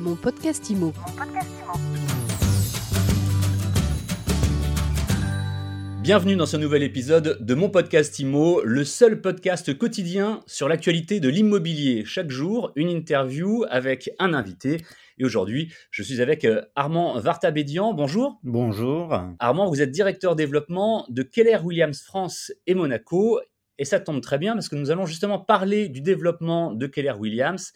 Mon 0.00 0.16
podcast 0.16 0.70
IMO. 0.70 0.94
Bienvenue 6.00 6.36
dans 6.36 6.46
ce 6.46 6.56
nouvel 6.56 6.82
épisode 6.82 7.36
de 7.38 7.54
mon 7.54 7.68
podcast 7.68 8.18
IMO, 8.18 8.62
le 8.64 8.84
seul 8.84 9.20
podcast 9.20 9.76
quotidien 9.76 10.40
sur 10.46 10.70
l'actualité 10.70 11.20
de 11.20 11.28
l'immobilier. 11.28 12.06
Chaque 12.06 12.30
jour, 12.30 12.72
une 12.76 12.88
interview 12.88 13.66
avec 13.68 14.08
un 14.18 14.32
invité. 14.32 14.78
Et 15.18 15.24
aujourd'hui, 15.26 15.70
je 15.90 16.02
suis 16.02 16.22
avec 16.22 16.46
euh, 16.46 16.62
Armand 16.76 17.20
Vartabédian. 17.20 17.92
Bonjour. 17.92 18.40
Bonjour. 18.42 19.20
Armand, 19.38 19.68
vous 19.68 19.82
êtes 19.82 19.90
directeur 19.90 20.34
développement 20.34 21.04
de 21.10 21.22
Keller 21.22 21.58
Williams 21.62 22.00
France 22.00 22.52
et 22.66 22.72
Monaco. 22.72 23.38
Et 23.76 23.84
ça 23.84 24.00
tombe 24.00 24.22
très 24.22 24.38
bien 24.38 24.54
parce 24.54 24.70
que 24.70 24.76
nous 24.76 24.90
allons 24.90 25.04
justement 25.04 25.38
parler 25.38 25.90
du 25.90 26.00
développement 26.00 26.72
de 26.72 26.86
Keller 26.86 27.16
Williams. 27.18 27.74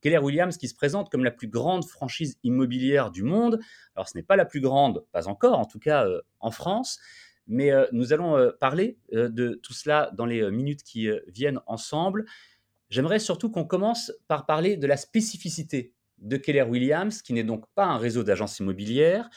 Keller 0.00 0.18
Williams 0.18 0.56
qui 0.56 0.68
se 0.68 0.74
présente 0.74 1.10
comme 1.10 1.24
la 1.24 1.30
plus 1.30 1.48
grande 1.48 1.84
franchise 1.84 2.38
immobilière 2.42 3.10
du 3.10 3.22
monde. 3.22 3.58
Alors 3.94 4.08
ce 4.08 4.16
n'est 4.16 4.22
pas 4.22 4.36
la 4.36 4.44
plus 4.44 4.60
grande, 4.60 5.04
pas 5.12 5.28
encore, 5.28 5.58
en 5.58 5.64
tout 5.64 5.78
cas 5.78 6.06
euh, 6.06 6.20
en 6.40 6.50
France. 6.50 6.98
Mais 7.46 7.70
euh, 7.70 7.86
nous 7.92 8.12
allons 8.12 8.36
euh, 8.36 8.50
parler 8.60 8.98
de 9.12 9.60
tout 9.62 9.72
cela 9.72 10.10
dans 10.14 10.26
les 10.26 10.50
minutes 10.50 10.82
qui 10.82 11.08
viennent 11.28 11.60
ensemble. 11.66 12.24
J'aimerais 12.90 13.18
surtout 13.18 13.50
qu'on 13.50 13.64
commence 13.64 14.12
par 14.28 14.46
parler 14.46 14.76
de 14.76 14.86
la 14.86 14.96
spécificité 14.96 15.92
de 16.18 16.36
Keller 16.36 16.62
Williams, 16.62 17.22
qui 17.22 17.32
n'est 17.32 17.44
donc 17.44 17.64
pas 17.74 17.84
un 17.84 17.98
réseau 17.98 18.22
d'agences 18.22 18.58
immobilières. 18.58 19.28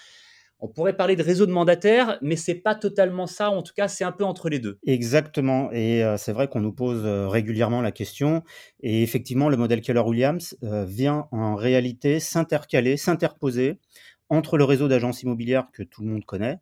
On 0.62 0.68
pourrait 0.68 0.95
parler 0.95 1.16
de 1.16 1.23
réseau 1.23 1.45
de 1.45 1.52
mandataires, 1.52 2.18
mais 2.22 2.36
c'est 2.36 2.55
pas 2.55 2.76
totalement 2.76 3.27
ça. 3.27 3.49
En 3.49 3.63
tout 3.63 3.73
cas, 3.73 3.88
c'est 3.88 4.04
un 4.04 4.12
peu 4.12 4.26
entre 4.26 4.49
les 4.49 4.59
deux. 4.59 4.77
Exactement. 4.85 5.72
Et 5.72 6.04
euh, 6.04 6.18
c'est 6.18 6.34
vrai 6.34 6.49
qu'on 6.49 6.59
nous 6.59 6.73
pose 6.73 7.05
euh, 7.05 7.30
régulièrement 7.30 7.82
la 7.82 7.94
question. 7.94 8.44
Et 8.82 9.02
effectivement, 9.02 9.48
le 9.48 9.55
modèle 9.55 9.80
Keller-Williams 9.80 10.58
euh, 10.63 10.84
vient 10.84 11.27
en 11.32 11.55
réalité 11.55 12.20
s'intercaler, 12.20 12.98
s'interposer 12.98 13.80
entre 14.27 14.58
le 14.58 14.63
réseau 14.66 14.88
d'agences 14.90 15.23
immobilières 15.23 15.70
que 15.72 15.82
tout 15.82 16.04
le 16.04 16.10
monde 16.10 16.24
connaît 16.24 16.60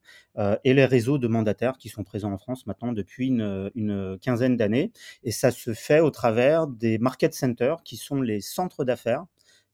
et 0.64 0.74
les 0.74 0.86
réseaux 0.86 1.18
de 1.18 1.28
mandataires 1.28 1.78
qui 1.78 1.90
sont 1.90 2.06
présents 2.06 2.32
en 2.32 2.38
France 2.38 2.66
maintenant 2.66 2.94
depuis 2.94 3.28
une 3.28 4.18
quinzaine 4.22 4.56
d'années. 4.56 4.94
Et 5.26 5.32
ça 5.32 5.52
se 5.52 5.74
fait 5.74 6.00
au 6.00 6.10
travers 6.10 6.68
des 6.68 6.98
market 6.98 7.34
centers 7.34 7.84
qui 7.84 7.98
sont 7.98 8.22
les 8.22 8.40
centres 8.40 8.86
d'affaires 8.86 9.26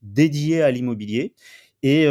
dédiés 0.01 0.63
à 0.63 0.71
l'immobilier 0.71 1.35
Et 1.83 2.07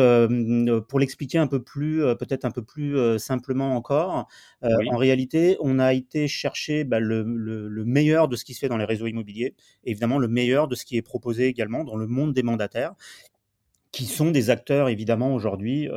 pour 0.89 1.01
l'expliquer 1.01 1.39
un 1.39 1.47
peu 1.47 1.63
plus, 1.63 2.03
peut-être 2.19 2.45
un 2.45 2.51
peu 2.51 2.63
plus 2.63 3.19
simplement 3.19 3.75
encore, 3.75 4.29
Oui. 4.63 4.89
en 4.91 4.97
réalité, 4.97 5.57
on 5.61 5.79
a 5.79 5.95
été 5.95 6.29
chercher 6.29 6.85
bah, 6.85 7.01
le, 7.01 7.23
le- 7.23 7.69
le 7.69 7.85
meilleur 7.85 8.29
de 8.29 8.37
ce 8.37 8.45
qui 8.45 8.53
se 8.55 8.61
fait 8.61 8.69
dans 8.69 8.77
les 8.77 8.85
réseaux 8.85 9.07
immobiliers, 9.07 9.55
et 9.85 9.91
évidemment 9.91 10.19
le 10.19 10.29
meilleur 10.29 10.69
de 10.69 10.75
ce 10.75 10.85
qui 10.85 10.97
est 10.99 11.03
proposé 11.03 11.47
également 11.47 11.85
dans 11.85 11.97
le 11.97 12.07
monde 12.07 12.35
des 12.35 12.43
mandataires, 12.43 12.93
qui 13.93 14.05
sont 14.05 14.31
des 14.31 14.51
acteurs 14.51 14.89
évidemment 14.89 15.35
aujourd'hui 15.35 15.89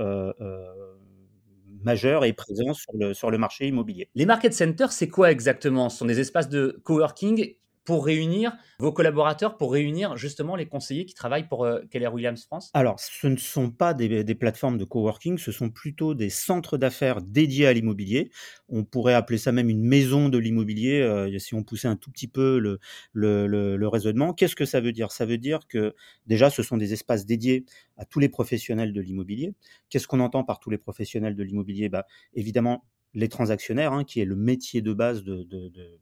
majeurs 1.84 2.26
et 2.26 2.34
présents 2.34 2.74
sur 2.74 2.92
le, 2.98 3.14
sur 3.14 3.30
le 3.30 3.38
marché 3.38 3.68
immobilier. 3.68 4.10
Les 4.16 4.26
market 4.26 4.54
centers, 4.54 4.92
c'est 4.92 5.08
quoi 5.08 5.32
exactement? 5.32 5.90
Ce 5.90 6.00
sont 6.00 6.06
des 6.06 6.20
espaces 6.20 6.50
de 6.50 6.80
coworking 6.84 7.56
pour 7.86 8.06
réunir 8.06 8.58
vos 8.80 8.92
collaborateurs, 8.92 9.58
pour 9.58 9.72
réunir 9.74 10.18
justement 10.18 10.56
les 10.56 10.68
conseillers 10.68 11.06
qui 11.06 11.14
travaillent 11.14 11.48
pour 11.48 11.66
euh, 11.66 11.82
Keller 11.90 12.08
Williams 12.08 12.44
France? 12.46 12.78
Alors, 12.78 13.00
ce 13.00 13.28
ne 13.28 13.38
sont 13.38 13.72
pas 13.72 13.94
des, 13.94 14.36
plateformes 14.36 14.78
de 14.78 14.84
coworking, 14.84 15.38
ce 15.38 15.54
sont 15.54 15.70
plutôt 15.70 16.14
des 16.14 16.30
centres 16.30 16.78
d'affaires 16.78 17.22
dédiés 17.22 17.68
à 17.68 17.74
l'immobilier. 17.74 18.32
On 18.68 18.84
pourrait 18.84 19.14
appeler 19.14 19.38
ça 19.38 19.54
même 19.54 19.70
une 19.70 19.82
maison 19.82 20.28
de 20.28 20.38
l'immobilier 20.38 21.00
euh, 21.00 21.40
si 21.40 21.54
on 21.56 21.64
poussait 21.64 21.88
un 21.88 21.96
tout 21.96 22.12
petit 22.12 22.28
peu 22.28 22.60
le- 22.60 22.80
le 23.14 23.88
raisonnement. 23.88 24.34
Qu'est-ce 24.34 24.58
que 24.58 24.66
ça 24.66 24.82
veut 24.82 24.92
dire? 24.92 25.14
Ça 25.14 25.26
veut 25.26 25.38
dire 25.38 25.68
que 25.70 25.96
déjà, 26.28 26.50
ce 26.50 26.64
sont 26.64 26.76
des 26.76 26.92
espaces 26.92 27.26
dédiés 27.26 27.64
à 27.96 28.04
tous 28.06 28.20
les 28.20 28.28
professionnels 28.28 28.92
de 28.92 29.00
l'immobilier. 29.00 29.54
Qu'est-ce 29.90 30.08
qu'on 30.08 30.20
entend 30.20 30.44
par 30.44 30.60
tous 30.60 30.70
les 30.70 30.78
professionnels 30.78 31.36
de 31.36 31.44
l'immobilier? 31.44 31.88
Bah, 31.88 32.06
Évidemment, 32.34 32.84
les 33.16 33.30
transactionnaires, 33.30 33.94
hein, 33.94 34.04
qui 34.04 34.20
est 34.20 34.26
le 34.26 34.36
métier 34.36 34.82
de 34.82 34.94
base 34.94 35.24
de, 35.24 35.48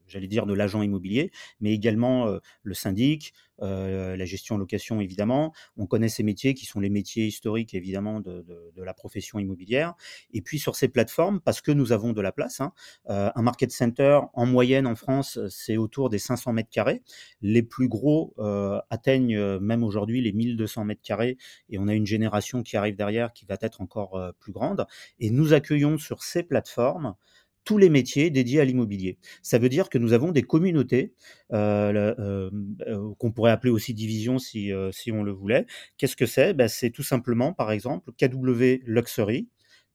j'allais 0.08 0.28
dire, 0.28 0.46
de 0.46 0.54
l'agent 0.54 0.82
immobilier, 0.82 1.32
mais 1.62 1.74
également 1.74 2.28
euh, 2.28 2.40
le 2.64 2.74
syndic, 2.74 3.34
euh, 3.62 4.16
la 4.16 4.26
gestion 4.26 4.58
location 4.58 5.02
évidemment. 5.02 5.54
On 5.78 5.86
connaît 5.86 6.10
ces 6.10 6.24
métiers 6.24 6.54
qui 6.54 6.66
sont 6.66 6.80
les 6.80 6.90
métiers 6.90 7.26
historiques 7.28 7.74
évidemment 7.74 8.20
de, 8.20 8.42
de- 8.42 8.72
de 8.76 8.84
la 8.84 8.94
profession 8.94 9.40
immobilière. 9.40 9.94
Et 10.34 10.42
puis 10.42 10.60
sur 10.60 10.76
ces 10.76 10.88
plateformes, 10.88 11.40
parce 11.42 11.62
que 11.62 11.72
nous 11.72 11.92
avons 11.92 12.14
de 12.14 12.22
la 12.22 12.32
place, 12.32 12.62
hein, 12.62 12.74
euh, 13.10 13.30
un 13.36 13.42
market 13.42 13.72
center 13.72 14.20
en 14.34 14.46
moyenne 14.46 14.88
en 14.88 14.96
France, 14.96 15.40
c'est 15.50 15.78
autour 15.78 16.10
des 16.10 16.20
500 16.20 16.54
mètres 16.54 16.70
carrés. 16.70 17.02
Les 17.42 17.64
plus 17.64 17.88
gros 17.88 18.34
euh, 18.40 18.80
atteignent 18.90 19.36
euh, 19.38 19.60
même 19.60 19.84
aujourd'hui 19.84 20.22
les 20.22 20.32
1200 20.34 20.86
mètres 20.86 21.02
carrés 21.02 21.38
et 21.70 21.78
on 21.78 21.88
a 21.88 21.94
une 21.94 22.06
génération 22.06 22.64
qui 22.64 22.78
arrive 22.78 22.96
derrière 22.96 23.34
qui 23.34 23.46
va 23.46 23.58
être 23.62 23.82
encore 23.82 24.16
euh, 24.16 24.32
plus 24.40 24.52
grande. 24.52 24.86
Et 25.20 25.30
nous 25.30 25.54
accueillons 25.54 25.98
sur 25.98 26.24
ces 26.24 26.44
plateformes 26.44 27.16
tous 27.64 27.78
les 27.78 27.90
métiers 27.90 28.30
dédiés 28.30 28.60
à 28.60 28.66
l'immobilier. 28.66 29.18
Ça 29.42 29.58
veut 29.58 29.70
dire 29.70 29.90
que 29.90 29.98
nous 29.98 30.14
avons 30.14 30.32
des 30.32 30.44
communautés 30.44 31.14
euh, 31.54 32.14
euh, 32.20 32.50
euh, 32.88 33.14
qu'on 33.18 33.32
pourrait 33.32 33.52
appeler 33.52 33.72
aussi 33.72 33.94
division 33.94 34.38
si, 34.40 34.72
euh, 34.72 34.92
si 34.92 35.12
on 35.12 35.24
le 35.24 35.32
voulait. 35.32 35.66
Qu'est-ce 35.98 36.16
que 36.16 36.26
c'est? 36.26 36.54
Ben, 36.54 36.68
C'est 36.68 36.90
tout 36.90 37.04
simplement, 37.04 37.54
par 37.54 37.72
exemple, 37.72 38.12
KW 38.20 38.82
Luxury, 38.86 39.48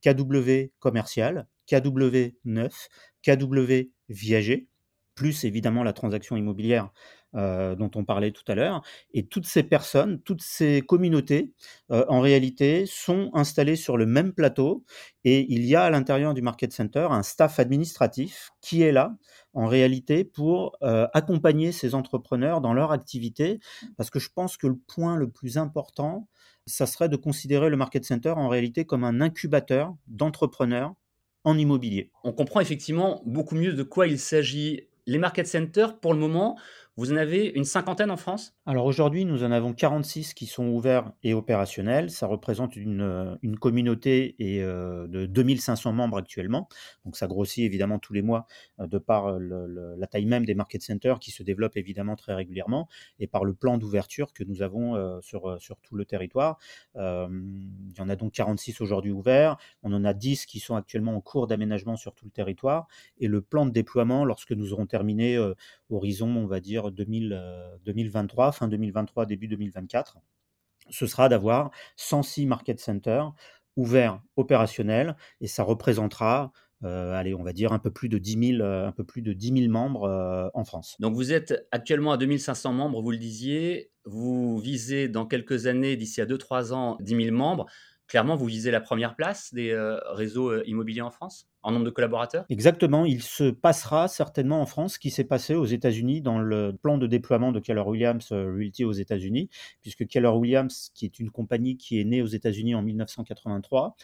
KW 0.02 0.70
Commercial, 0.78 1.46
KW 1.66 2.34
Neuf, 2.44 2.88
KW 3.22 3.90
Viager, 4.08 4.66
plus 5.18 5.42
évidemment 5.42 5.82
la 5.82 5.92
transaction 5.92 6.36
immobilière 6.36 6.92
euh, 7.34 7.74
dont 7.74 7.90
on 7.96 8.04
parlait 8.04 8.30
tout 8.30 8.44
à 8.46 8.54
l'heure. 8.54 8.82
Et 9.12 9.26
toutes 9.26 9.46
ces 9.46 9.64
personnes, 9.64 10.20
toutes 10.22 10.42
ces 10.42 10.80
communautés, 10.80 11.52
euh, 11.90 12.04
en 12.08 12.20
réalité, 12.20 12.86
sont 12.86 13.32
installées 13.34 13.74
sur 13.74 13.96
le 13.96 14.06
même 14.06 14.32
plateau 14.32 14.84
et 15.24 15.44
il 15.52 15.64
y 15.64 15.74
a 15.74 15.82
à 15.82 15.90
l'intérieur 15.90 16.34
du 16.34 16.40
Market 16.40 16.72
Center 16.72 17.08
un 17.10 17.24
staff 17.24 17.58
administratif 17.58 18.50
qui 18.60 18.82
est 18.82 18.92
là, 18.92 19.16
en 19.54 19.66
réalité, 19.66 20.22
pour 20.22 20.76
euh, 20.84 21.08
accompagner 21.14 21.72
ces 21.72 21.96
entrepreneurs 21.96 22.60
dans 22.60 22.72
leur 22.72 22.92
activité, 22.92 23.58
parce 23.96 24.10
que 24.10 24.20
je 24.20 24.28
pense 24.32 24.56
que 24.56 24.68
le 24.68 24.76
point 24.76 25.16
le 25.16 25.28
plus 25.28 25.58
important, 25.58 26.28
ça 26.66 26.86
serait 26.86 27.08
de 27.08 27.16
considérer 27.16 27.70
le 27.70 27.76
Market 27.76 28.04
Center 28.04 28.34
en 28.36 28.48
réalité 28.48 28.84
comme 28.84 29.02
un 29.02 29.20
incubateur 29.20 29.96
d'entrepreneurs 30.06 30.94
en 31.44 31.56
immobilier. 31.56 32.10
On 32.24 32.32
comprend 32.32 32.60
effectivement 32.60 33.22
beaucoup 33.24 33.54
mieux 33.54 33.72
de 33.72 33.82
quoi 33.82 34.06
il 34.06 34.18
s'agit. 34.18 34.87
Les 35.08 35.18
market 35.18 35.46
centers, 35.46 35.98
pour 36.00 36.12
le 36.12 36.20
moment, 36.20 36.58
vous 36.96 37.12
en 37.12 37.16
avez 37.16 37.46
une 37.46 37.64
cinquantaine 37.64 38.10
en 38.10 38.18
France? 38.18 38.57
Alors 38.70 38.84
aujourd'hui, 38.84 39.24
nous 39.24 39.44
en 39.44 39.50
avons 39.50 39.72
46 39.72 40.34
qui 40.34 40.44
sont 40.44 40.66
ouverts 40.68 41.10
et 41.22 41.32
opérationnels. 41.32 42.10
Ça 42.10 42.26
représente 42.26 42.76
une, 42.76 43.00
euh, 43.00 43.34
communauté 43.58 44.36
euh, 44.42 45.06
de 45.06 45.24
2500 45.24 45.94
membres 45.94 46.18
actuellement. 46.18 46.68
Donc 47.06 47.16
ça 47.16 47.26
grossit 47.26 47.64
évidemment 47.64 47.98
tous 47.98 48.12
les 48.12 48.20
mois 48.20 48.46
euh, 48.78 48.86
de 48.86 48.98
par 48.98 49.38
la 49.38 50.06
taille 50.06 50.26
même 50.26 50.44
des 50.44 50.54
market 50.54 50.82
centers 50.82 51.18
qui 51.18 51.30
se 51.30 51.42
développent 51.42 51.78
évidemment 51.78 52.14
très 52.14 52.34
régulièrement 52.34 52.88
et 53.18 53.26
par 53.26 53.46
le 53.46 53.54
plan 53.54 53.78
d'ouverture 53.78 54.34
que 54.34 54.44
nous 54.44 54.60
avons 54.60 55.18
sur, 55.22 55.58
tout 55.82 55.94
le 55.94 56.04
territoire. 56.04 56.58
Il 56.94 57.94
y 57.96 58.00
en 58.02 58.08
a 58.10 58.16
donc 58.16 58.32
46 58.32 58.82
aujourd'hui 58.82 59.12
ouverts. 59.12 59.56
On 59.82 59.94
en 59.94 60.04
a 60.04 60.12
10 60.12 60.44
qui 60.44 60.60
sont 60.60 60.76
actuellement 60.76 61.16
en 61.16 61.22
cours 61.22 61.46
d'aménagement 61.46 61.96
sur 61.96 62.14
tout 62.14 62.26
le 62.26 62.30
territoire. 62.30 62.86
Et 63.18 63.28
le 63.28 63.40
plan 63.40 63.64
de 63.64 63.70
déploiement, 63.70 64.26
lorsque 64.26 64.52
nous 64.52 64.74
aurons 64.74 64.86
terminé 64.86 65.38
horizon, 65.90 66.28
on 66.28 66.46
va 66.46 66.60
dire 66.60 66.90
2000, 66.90 67.32
euh, 67.32 67.76
2023, 67.84 68.52
fin 68.58 68.68
2023, 68.68 69.26
début 69.26 69.48
2024, 69.48 70.18
ce 70.90 71.06
sera 71.06 71.28
d'avoir 71.28 71.70
106 71.96 72.46
market 72.46 72.80
centers 72.80 73.32
ouverts, 73.76 74.20
opérationnels, 74.36 75.16
et 75.40 75.46
ça 75.46 75.62
représentera, 75.62 76.52
euh, 76.84 77.12
allez, 77.14 77.34
on 77.34 77.44
va 77.44 77.52
dire 77.52 77.72
un 77.72 77.78
peu 77.78 77.92
plus 77.92 78.08
de 78.08 78.18
10 78.18 78.56
000, 78.56 78.62
euh, 78.62 78.88
un 78.88 78.92
peu 78.92 79.04
plus 79.04 79.22
de 79.22 79.32
10 79.32 79.60
000 79.60 79.72
membres 79.72 80.04
euh, 80.04 80.48
en 80.54 80.64
France. 80.64 80.96
Donc 80.98 81.14
vous 81.14 81.32
êtes 81.32 81.66
actuellement 81.70 82.12
à 82.12 82.16
2500 82.16 82.72
membres, 82.72 83.00
vous 83.00 83.12
le 83.12 83.18
disiez. 83.18 83.92
Vous 84.04 84.58
visez 84.58 85.08
dans 85.08 85.26
quelques 85.26 85.66
années, 85.66 85.96
d'ici 85.96 86.20
à 86.20 86.26
2-3 86.26 86.72
ans, 86.72 86.96
10 87.00 87.24
000 87.24 87.36
membres. 87.36 87.66
Clairement, 88.08 88.36
vous 88.36 88.46
visez 88.46 88.70
la 88.70 88.80
première 88.80 89.14
place 89.14 89.52
des 89.52 89.70
euh, 89.70 89.98
réseaux 90.12 90.50
euh, 90.50 90.62
immobiliers 90.66 91.02
en 91.02 91.10
France 91.10 91.46
en 91.62 91.72
nombre 91.72 91.84
de 91.84 91.90
collaborateurs? 91.90 92.46
Exactement, 92.48 93.04
il 93.04 93.22
se 93.22 93.50
passera 93.50 94.08
certainement 94.08 94.62
en 94.62 94.66
France 94.66 94.94
ce 94.94 94.98
qui 94.98 95.10
s'est 95.10 95.24
passé 95.24 95.54
aux 95.54 95.66
États-Unis 95.66 96.22
dans 96.22 96.38
le 96.38 96.72
plan 96.72 96.96
de 96.96 97.06
déploiement 97.06 97.52
de 97.52 97.60
Keller 97.60 97.82
Williams 97.82 98.26
euh, 98.32 98.50
Realty 98.50 98.86
aux 98.86 98.92
États-Unis, 98.92 99.50
puisque 99.82 100.06
Keller 100.06 100.28
Williams, 100.28 100.90
qui 100.94 101.04
est 101.04 101.18
une 101.18 101.30
compagnie 101.30 101.76
qui 101.76 102.00
est 102.00 102.04
née 102.04 102.22
aux 102.22 102.26
États-Unis 102.26 102.74
en 102.74 102.82
1983, 102.82 103.94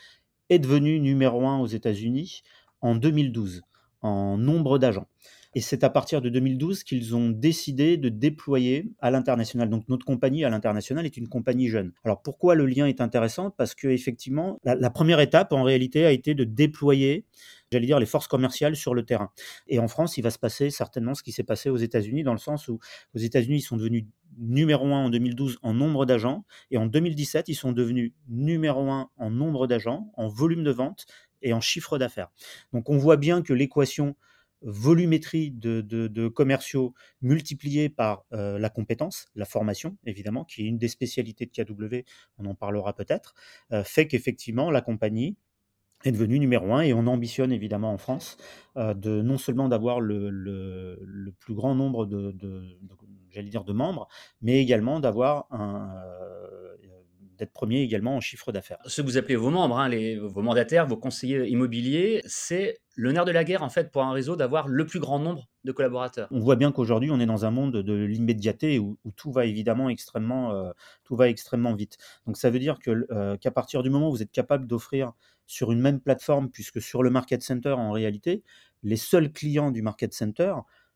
est 0.50 0.58
devenue 0.58 1.00
numéro 1.00 1.46
un 1.46 1.58
aux 1.58 1.66
États-Unis 1.66 2.42
en 2.82 2.96
2012 2.96 3.62
en 4.02 4.36
nombre 4.36 4.78
d'agents. 4.78 5.08
Et 5.54 5.60
c'est 5.60 5.84
à 5.84 5.90
partir 5.90 6.20
de 6.20 6.28
2012 6.28 6.82
qu'ils 6.82 7.14
ont 7.14 7.30
décidé 7.30 7.96
de 7.96 8.08
déployer 8.08 8.90
à 9.00 9.10
l'international. 9.10 9.70
Donc 9.70 9.88
notre 9.88 10.04
compagnie 10.04 10.44
à 10.44 10.50
l'international 10.50 11.06
est 11.06 11.16
une 11.16 11.28
compagnie 11.28 11.68
jeune. 11.68 11.92
Alors 12.04 12.22
pourquoi 12.22 12.54
le 12.54 12.66
lien 12.66 12.86
est 12.86 13.00
intéressant? 13.00 13.50
Parce 13.50 13.74
que 13.74 13.88
effectivement, 13.88 14.58
la, 14.64 14.74
la 14.74 14.90
première 14.90 15.20
étape 15.20 15.52
en 15.52 15.62
réalité 15.62 16.04
a 16.04 16.12
été 16.12 16.34
de 16.34 16.44
déployer 16.44 17.24
j'allais 17.74 17.86
dire, 17.86 17.98
les 17.98 18.06
forces 18.06 18.28
commerciales 18.28 18.76
sur 18.76 18.94
le 18.94 19.04
terrain. 19.04 19.30
Et 19.66 19.78
en 19.78 19.88
France, 19.88 20.16
il 20.16 20.22
va 20.22 20.30
se 20.30 20.38
passer 20.38 20.70
certainement 20.70 21.14
ce 21.14 21.22
qui 21.22 21.32
s'est 21.32 21.42
passé 21.42 21.70
aux 21.70 21.76
États-Unis, 21.76 22.22
dans 22.22 22.32
le 22.32 22.38
sens 22.38 22.68
où 22.68 22.78
aux 23.14 23.18
États-Unis, 23.18 23.58
ils 23.58 23.62
sont 23.62 23.76
devenus 23.76 24.04
numéro 24.38 24.86
1 24.86 25.06
en 25.06 25.10
2012 25.10 25.58
en 25.62 25.74
nombre 25.74 26.06
d'agents, 26.06 26.44
et 26.70 26.78
en 26.78 26.86
2017, 26.86 27.48
ils 27.48 27.54
sont 27.54 27.72
devenus 27.72 28.12
numéro 28.28 28.90
1 28.90 29.10
en 29.16 29.30
nombre 29.30 29.66
d'agents, 29.66 30.10
en 30.16 30.28
volume 30.28 30.64
de 30.64 30.70
vente 30.70 31.06
et 31.42 31.52
en 31.52 31.60
chiffre 31.60 31.98
d'affaires. 31.98 32.30
Donc 32.72 32.88
on 32.90 32.96
voit 32.96 33.16
bien 33.16 33.42
que 33.42 33.52
l'équation 33.52 34.16
volumétrie 34.64 35.50
de, 35.50 36.28
commerciaux 36.28 36.94
multipliée 37.22 37.88
par 37.88 38.24
euh, 38.32 38.58
la 38.58 38.70
compétence, 38.70 39.26
la 39.34 39.44
formation, 39.44 39.96
évidemment, 40.04 40.44
qui 40.44 40.62
est 40.62 40.66
une 40.66 40.78
des 40.78 40.88
spécialités 40.88 41.46
de 41.46 41.50
KW, 41.50 42.06
on 42.38 42.46
en 42.46 42.54
parlera 42.54 42.94
peut-être, 42.94 43.34
euh, 43.72 43.84
fait 43.84 44.06
qu'effectivement, 44.06 44.70
la 44.70 44.80
compagnie 44.80 45.36
est 46.04 46.12
devenue 46.12 46.38
numéro 46.38 46.74
un 46.74 46.80
et 46.80 46.92
on 46.92 47.06
ambitionne 47.06 47.52
évidemment 47.52 47.92
en 47.92 47.98
France 47.98 48.36
euh, 48.76 48.94
de 48.94 49.22
non 49.22 49.38
seulement 49.38 49.68
d'avoir 49.68 50.00
le, 50.00 51.32
plus 51.38 51.54
grand 51.54 51.74
nombre 51.74 52.06
de, 52.06 52.34
j'allais 53.30 53.48
dire 53.48 53.64
de 53.64 53.72
membres, 53.72 54.08
mais 54.42 54.60
également 54.60 55.00
d'avoir 55.00 55.46
un 55.50 55.88
d'être 57.38 57.52
premier 57.52 57.80
également 57.80 58.16
en 58.16 58.20
chiffre 58.20 58.52
d'affaires. 58.52 58.78
Ce 58.86 59.00
que 59.00 59.06
vous 59.06 59.16
appelez 59.16 59.36
vos 59.36 59.50
membres, 59.50 59.78
hein, 59.78 59.88
les, 59.88 60.18
vos 60.18 60.42
mandataires, 60.42 60.86
vos 60.86 60.96
conseillers 60.96 61.48
immobiliers, 61.48 62.22
c'est 62.26 62.78
le 62.96 63.12
nerf 63.12 63.24
de 63.24 63.32
la 63.32 63.44
guerre 63.44 63.62
en 63.62 63.68
fait 63.68 63.90
pour 63.90 64.02
un 64.02 64.12
réseau 64.12 64.36
d'avoir 64.36 64.68
le 64.68 64.86
plus 64.86 65.00
grand 65.00 65.18
nombre 65.18 65.48
de 65.64 65.72
collaborateurs. 65.72 66.28
On 66.30 66.40
voit 66.40 66.56
bien 66.56 66.70
qu'aujourd'hui 66.72 67.10
on 67.10 67.18
est 67.20 67.26
dans 67.26 67.44
un 67.44 67.50
monde 67.50 67.76
de 67.76 67.94
l'immédiateté 67.94 68.78
où, 68.78 68.98
tout 69.16 69.32
va 69.32 69.46
évidemment 69.46 69.88
extrêmement, 69.88 70.52
euh, 70.52 70.70
tout 71.04 71.16
va 71.16 71.28
extrêmement 71.28 71.74
vite. 71.74 71.98
Donc 72.26 72.36
ça 72.36 72.50
veut 72.50 72.58
dire 72.58 72.78
que 72.78 73.06
euh, 73.10 73.36
qu'à 73.36 73.50
partir 73.50 73.82
du 73.82 73.90
moment 73.90 74.08
où 74.08 74.12
vous 74.12 74.22
êtes 74.22 74.32
capable 74.32 74.66
d'offrir 74.66 75.12
sur 75.46 75.72
une 75.72 75.80
même 75.80 76.00
plateforme, 76.00 76.50
puisque 76.50 76.80
sur 76.80 77.02
le 77.02 77.10
market 77.10 77.42
center 77.42 77.72
en 77.72 77.92
réalité, 77.92 78.42
les 78.82 78.96
seuls 78.96 79.30
clients 79.30 79.70
du 79.70 79.82
market 79.82 80.14
center, 80.14 80.54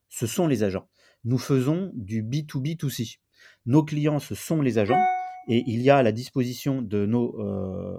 ce 0.08 0.26
sont 0.26 0.46
les 0.46 0.62
agents. 0.62 0.88
Nous 1.24 1.38
faisons 1.38 1.90
du 1.94 2.22
B2B2C. 2.22 3.18
Nos 3.66 3.82
clients, 3.82 4.20
ce 4.20 4.34
sont 4.34 4.62
les 4.62 4.78
agents 4.78 5.02
et 5.48 5.64
il 5.66 5.80
y 5.80 5.90
a 5.90 5.96
à 5.96 6.02
la 6.02 6.12
disposition 6.12 6.82
de 6.82 7.06
nos, 7.06 7.40
euh, 7.40 7.98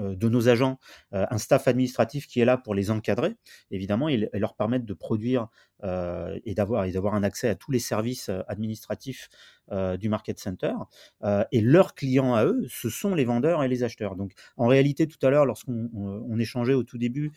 euh, 0.00 0.16
euh, 0.22 0.46
agents 0.46 0.78
un 1.12 1.38
staff 1.38 1.66
administratif 1.66 2.26
qui 2.28 2.40
est 2.40 2.44
là 2.44 2.56
pour 2.56 2.74
les 2.74 2.90
encadrer, 2.90 3.34
évidemment, 3.70 4.08
et, 4.08 4.28
leur 4.32 4.54
permettre 4.54 4.86
de 4.86 4.94
produire 4.94 5.48
et 5.82 6.54
d'avoir 6.54 7.14
un 7.14 7.22
accès 7.22 7.48
à 7.48 7.54
tous 7.54 7.70
les 7.70 7.78
services 7.78 8.30
administratifs 8.48 9.28
du 9.98 10.08
market 10.08 10.38
center. 10.38 10.72
et 11.52 11.60
leurs 11.60 11.94
clients 11.94 12.34
à 12.34 12.44
eux, 12.44 12.64
ce 12.68 12.88
sont 12.88 13.14
les 13.14 13.24
vendeurs 13.24 13.62
et 13.62 13.68
les 13.68 13.82
acheteurs. 13.82 14.16
Donc, 14.16 14.32
en 14.56 14.66
réalité, 14.68 15.06
tout 15.06 15.24
à 15.26 15.30
l'heure, 15.30 15.46
lorsqu'on 15.46 16.38
échangeait 16.38 16.74
au 16.74 16.82
tout 16.82 16.98
début 16.98 17.32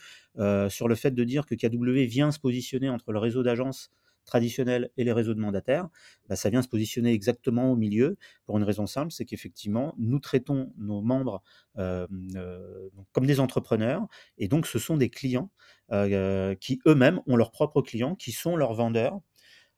sur 0.69 0.87
le 0.87 0.95
fait 0.95 1.11
de 1.11 1.23
dire 1.23 1.45
que 1.45 1.55
KW 1.55 2.07
vient 2.07 2.31
se 2.31 2.39
positionner 2.39 2.89
entre 2.89 3.11
le 3.11 3.19
réseau 3.19 3.43
d'agences 3.43 3.91
traditionnels 4.29 4.91
et 4.95 5.03
les 5.03 5.11
réseaux 5.11 5.33
de 5.33 5.39
mandataires, 5.39 5.89
bah, 6.27 6.35
ça 6.35 6.49
vient 6.49 6.61
se 6.61 6.67
positionner 6.67 7.11
exactement 7.11 7.71
au 7.71 7.75
milieu 7.75 8.17
pour 8.45 8.57
une 8.57 8.63
raison 8.63 8.85
simple, 8.85 9.11
c'est 9.11 9.25
qu'effectivement, 9.25 9.95
nous 9.97 10.19
traitons 10.19 10.71
nos 10.77 11.01
membres 11.01 11.41
euh, 11.77 12.07
euh, 12.35 12.89
comme 13.11 13.25
des 13.25 13.39
entrepreneurs 13.39 14.07
et 14.37 14.47
donc 14.47 14.67
ce 14.67 14.79
sont 14.79 14.97
des 14.97 15.09
clients 15.09 15.49
euh, 15.91 16.55
qui 16.55 16.79
eux-mêmes 16.85 17.19
ont 17.27 17.35
leurs 17.35 17.51
propres 17.51 17.81
clients, 17.81 18.15
qui 18.15 18.31
sont 18.31 18.55
leurs 18.55 18.73
vendeurs 18.73 19.19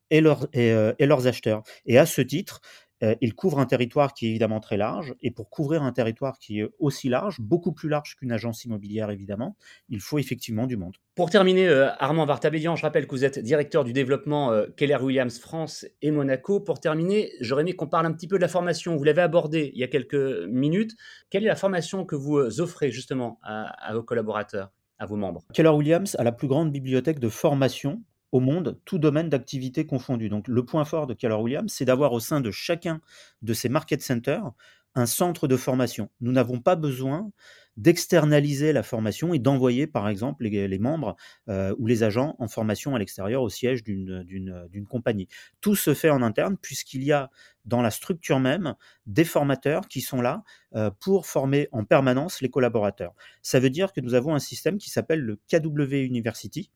et 0.10 0.20
leurs, 0.20 0.48
et 0.54 1.06
leurs 1.06 1.28
acheteurs. 1.28 1.64
Et 1.86 1.98
à 1.98 2.06
ce 2.06 2.22
titre, 2.22 2.60
il 3.22 3.34
couvre 3.34 3.60
un 3.60 3.66
territoire 3.66 4.14
qui 4.14 4.28
est 4.28 4.30
évidemment 4.30 4.60
très 4.60 4.78
large, 4.78 5.16
et 5.22 5.32
pour 5.32 5.50
couvrir 5.50 5.84
un 5.84 5.92
territoire 5.92 6.38
qui 6.40 6.60
est 6.60 6.70
aussi 6.80 7.10
large, 7.10 7.40
beaucoup 7.40 7.72
plus 7.72 7.90
large 7.90 8.16
qu'une 8.16 8.32
agence 8.32 8.66
immobilière 8.66 9.10
évidemment, 9.10 9.56
il 9.90 10.00
faut 10.00 10.20
effectivement 10.20 10.68
du 10.68 10.78
monde. 10.78 10.96
Pour 11.16 11.30
terminer, 11.30 11.68
euh, 11.68 11.90
Armand 12.00 12.26
Vartabédian, 12.26 12.76
je 12.76 12.84
rappelle 12.84 13.06
que 13.06 13.12
vous 13.12 13.26
êtes 13.26 13.40
directeur 13.40 13.84
du 13.84 13.92
développement 13.92 14.52
euh, 14.52 14.68
Keller 14.78 14.98
Williams 15.02 15.40
France 15.40 15.86
et 16.02 16.10
Monaco. 16.10 16.60
Pour 16.60 16.80
terminer, 16.80 17.32
j'aurais 17.42 17.62
aimé 17.62 17.74
qu'on 17.74 17.88
parle 17.88 18.06
un 18.06 18.14
petit 18.14 18.28
peu 18.28 18.38
de 18.38 18.42
la 18.42 18.48
formation. 18.48 18.96
Vous 18.96 19.04
l'avez 19.04 19.22
abordé 19.22 19.72
il 19.74 19.80
y 19.80 19.84
a 19.84 19.88
quelques 19.88 20.46
minutes. 20.48 20.96
Quelle 21.30 21.44
est 21.44 21.48
la 21.48 21.56
formation 21.56 22.06
que 22.06 22.16
vous 22.16 22.62
offrez 22.62 22.92
justement 22.92 23.40
à 23.44 23.94
vos 23.94 24.04
collaborateurs, 24.04 24.72
à 25.00 25.06
vos 25.06 25.18
membres? 25.18 25.44
Keller 25.54 25.70
Williams 25.70 26.16
a 26.18 26.24
la 26.24 26.32
plus 26.32 26.48
grande 26.48 26.72
bibliothèque 26.72 27.20
de 27.20 27.30
formation 27.30 28.02
au 28.32 28.40
monde, 28.40 28.80
tout 28.86 28.98
domaine 28.98 29.30
d'activité 29.30 29.86
confondu. 29.86 30.30
Donc 30.30 30.48
le 30.48 30.66
point 30.66 30.86
fort 30.86 31.08
de 31.08 31.14
Keller 31.14 31.36
Williams, 31.36 31.72
c'est 31.72 31.86
d'avoir 31.86 32.14
au 32.14 32.20
sein 32.20 32.42
de 32.42 32.52
chacun 32.52 33.02
de 33.42 33.54
ces 33.54 33.70
market 33.70 34.02
centers 34.02 34.52
un 34.96 35.06
centre 35.06 35.48
de 35.48 35.56
formation. 35.56 36.10
Nous 36.20 36.32
n'avons 36.32 36.60
pas 36.60 36.76
besoin 36.76 37.32
d'externaliser 37.78 38.74
la 38.74 38.84
formation 38.84 39.34
et 39.34 39.40
d'envoyer, 39.40 39.88
par 39.88 40.10
exemple, 40.10 40.44
les, 40.44 40.80
membres 40.80 41.16
euh, 41.48 41.74
ou 41.80 41.88
les 41.88 42.04
agents 42.04 42.36
en 42.40 42.50
formation 42.50 42.96
à 42.96 43.00
l'extérieur 43.00 43.42
au 43.42 43.50
siège 43.50 43.84
d'une 43.84 44.86
compagnie. 44.90 45.30
Tout 45.62 45.76
se 45.76 45.94
fait 45.94 46.10
en 46.10 46.22
interne 46.22 46.58
puisqu'il 46.58 47.04
y 47.04 47.14
a 47.14 47.30
dans 47.64 47.82
la 47.82 47.92
structure 47.92 48.40
même 48.40 48.76
des 49.06 49.24
formateurs 49.24 49.88
qui 49.88 50.02
sont 50.02 50.22
là 50.22 50.44
euh, 50.76 50.92
pour 51.00 51.26
former 51.26 51.70
en 51.72 51.86
permanence 51.86 52.42
les 52.42 52.50
collaborateurs. 52.50 53.14
Ça 53.42 53.60
veut 53.60 53.70
dire 53.70 53.94
que 53.94 54.02
nous 54.02 54.16
avons 54.16 54.36
un 54.36 54.40
système 54.40 54.78
qui 54.78 54.90
s'appelle 54.90 55.22
le 55.22 55.38
KW 55.50 55.96
University, 56.04 56.72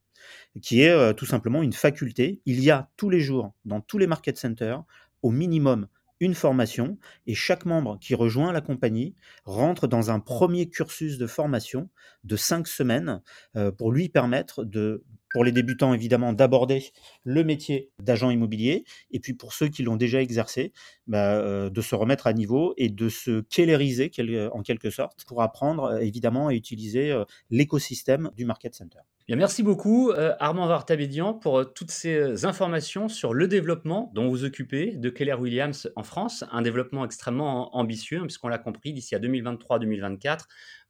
qui 0.62 0.82
est 0.82 0.90
euh, 0.90 1.14
tout 1.14 1.26
simplement 1.26 1.64
une 1.64 1.74
faculté. 1.74 2.42
Il 2.46 2.62
y 2.62 2.72
a 2.72 2.90
tous 2.98 3.10
les 3.10 3.20
jours, 3.20 3.54
dans 3.66 3.82
tous 3.82 3.98
les 3.98 4.08
market 4.08 4.38
centers, 4.38 4.84
au 5.22 5.32
minimum 5.32 5.88
une 6.20 6.34
formation 6.34 6.98
et 7.28 7.34
chaque 7.34 7.66
membre 7.66 7.98
qui 8.00 8.16
rejoint 8.16 8.54
la 8.54 8.62
compagnie 8.62 9.16
rentre 9.44 9.88
dans 9.88 10.12
un 10.12 10.20
premier 10.20 10.70
cursus 10.70 11.18
de 11.18 11.28
formation 11.28 11.90
de 12.24 12.36
cinq 12.36 12.68
semaines 12.68 13.22
euh, 13.56 13.72
pour 13.72 13.92
lui 13.92 14.10
permettre 14.10 14.64
de 14.64 15.04
pour 15.32 15.44
les 15.44 15.52
débutants 15.52 15.94
évidemment 15.94 16.32
d'aborder 16.32 16.86
le 17.26 17.44
métier 17.44 17.92
d'agent 18.00 18.30
immobilier 18.30 18.86
et 19.12 19.20
puis 19.20 19.34
pour 19.34 19.52
ceux 19.52 19.68
qui 19.68 19.84
l'ont 19.84 19.98
déjà 19.98 20.22
exercé 20.22 20.72
bah, 21.08 21.36
euh, 21.36 21.70
de 21.70 21.82
se 21.82 21.96
remettre 21.96 22.28
à 22.28 22.34
niveau 22.34 22.74
et 22.78 22.88
de 22.88 23.10
se 23.10 23.42
kelleriser 23.42 24.10
en 24.54 24.62
quelque 24.62 24.90
sorte 24.90 25.26
pour 25.26 25.42
apprendre 25.42 26.02
évidemment 26.02 26.48
à 26.48 26.54
utiliser 26.54 27.14
l'écosystème 27.50 28.32
du 28.38 28.46
market 28.46 28.74
center 28.76 29.00
merci 29.34 29.64
beaucoup 29.64 30.12
euh, 30.12 30.36
Armand 30.40 30.68
Vartabédian 30.68 31.34
pour 31.34 31.58
euh, 31.60 31.64
toutes 31.64 31.90
ces 31.90 32.16
euh, 32.16 32.46
informations 32.46 33.10
sur 33.10 33.34
le 33.34 33.48
développement 33.48 34.12
dont 34.14 34.30
vous 34.30 34.44
occupez 34.44 34.92
de 34.98 35.10
Keller 35.10 35.34
Williams 35.34 35.90
en 35.96 36.04
France, 36.04 36.44
un 36.52 36.62
développement 36.62 37.04
extrêmement 37.04 37.76
ambitieux 37.76 38.20
hein, 38.20 38.26
puisqu'on 38.28 38.50
l'a 38.50 38.60
compris 38.60 38.94
d'ici 38.94 39.16
à 39.16 39.20
2023-2024, 39.20 40.42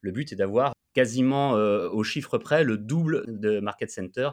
le 0.01 0.11
but 0.11 0.33
est 0.33 0.35
d'avoir 0.35 0.74
quasiment 0.95 1.51
au 1.51 2.03
chiffre 2.03 2.37
près 2.37 2.63
le 2.63 2.77
double 2.77 3.23
de 3.27 3.59
Market 3.59 3.91
Center 3.91 4.29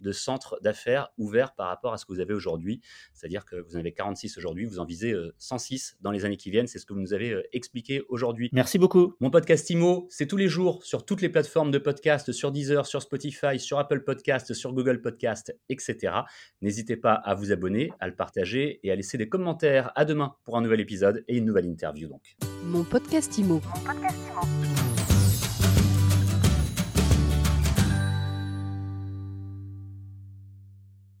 de 0.00 0.12
centres 0.12 0.58
d'affaires 0.62 1.08
ouverts 1.18 1.54
par 1.54 1.68
rapport 1.68 1.92
à 1.92 1.98
ce 1.98 2.04
que 2.04 2.12
vous 2.12 2.20
avez 2.20 2.34
aujourd'hui. 2.34 2.80
C'est-à-dire 3.14 3.44
que 3.44 3.56
vous 3.56 3.76
en 3.76 3.80
avez 3.80 3.92
46 3.92 4.36
aujourd'hui, 4.38 4.64
vous 4.64 4.78
en 4.78 4.84
visez 4.84 5.14
106 5.38 5.92
euh, 5.94 5.98
dans 6.02 6.10
les 6.10 6.24
années 6.24 6.36
qui 6.36 6.50
viennent. 6.50 6.66
C'est 6.66 6.78
ce 6.78 6.86
que 6.86 6.92
vous 6.92 7.00
nous 7.00 7.14
avez 7.14 7.32
euh, 7.32 7.42
expliqué 7.52 8.02
aujourd'hui. 8.08 8.50
Merci 8.52 8.78
beaucoup. 8.78 9.14
Mon 9.20 9.30
podcast 9.30 9.68
IMO, 9.70 10.06
c'est 10.10 10.26
tous 10.26 10.36
les 10.36 10.48
jours 10.48 10.84
sur 10.84 11.04
toutes 11.04 11.20
les 11.20 11.28
plateformes 11.28 11.70
de 11.70 11.78
podcast, 11.78 12.32
sur 12.32 12.52
Deezer, 12.52 12.86
sur 12.86 13.02
Spotify, 13.02 13.58
sur 13.58 13.78
Apple 13.78 14.02
Podcast, 14.02 14.54
sur 14.54 14.72
Google 14.72 15.00
Podcast, 15.00 15.56
etc. 15.68 16.14
N'hésitez 16.62 16.96
pas 16.96 17.14
à 17.14 17.34
vous 17.34 17.52
abonner, 17.52 17.90
à 18.00 18.08
le 18.08 18.14
partager 18.14 18.80
et 18.82 18.90
à 18.90 18.96
laisser 18.96 19.18
des 19.18 19.28
commentaires. 19.28 19.92
À 19.94 20.04
demain 20.04 20.34
pour 20.44 20.56
un 20.56 20.60
nouvel 20.60 20.80
épisode 20.80 21.24
et 21.28 21.36
une 21.36 21.44
nouvelle 21.44 21.66
interview 21.66 22.08
donc. 22.08 22.36
Mon 22.64 22.84
podcast 22.84 23.36
IMO. 23.38 23.54
Mon 23.54 23.84
podcast 23.84 24.18
IMO. 24.42 24.65